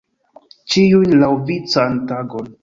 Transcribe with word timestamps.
Ĉiun 0.75 1.13
laŭvican 1.25 2.01
tagon. 2.15 2.51